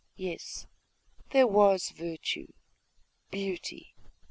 Yes, 0.15 0.65
there 1.29 1.45
was 1.45 1.89
virtue, 1.91 2.47
beauty.... 3.29 3.93